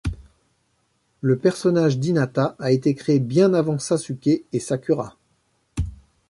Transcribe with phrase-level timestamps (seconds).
[1.21, 5.15] Le personnage d'Hinata a été créé bien avant Sasuke et Sakura.